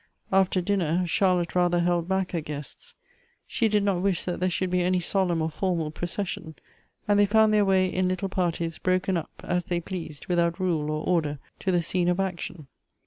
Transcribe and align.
After 0.31 0.61
dinner, 0.61 1.05
Charlotte 1.05 1.53
rather 1.53 1.81
held 1.81 2.07
back 2.07 2.31
her 2.31 2.41
guests. 2.41 2.95
She 3.45 3.67
did 3.67 3.83
not 3.83 4.01
wish 4.01 4.23
that 4.23 4.39
there 4.39 4.49
should 4.49 4.71
be 4.71 4.81
any 4.81 4.99
solemn 4.99 5.43
or 5.43 5.49
foiTnal 5.49 5.93
procession, 5.93 6.55
and 7.07 7.19
they 7.19 7.27
found 7.27 7.53
their 7.53 7.65
way 7.65 7.85
in 7.85 8.07
little 8.07 8.27
parties, 8.27 8.79
broken 8.79 9.15
up, 9.15 9.29
as 9.43 9.65
they 9.65 9.79
pleased, 9.79 10.25
without 10.25 10.59
rule 10.59 10.89
or 10.89 11.05
order, 11.05 11.37
to 11.59 11.71
the 11.71 11.83
scene 11.83 12.09
of 12.09 12.19
action. 12.19 12.65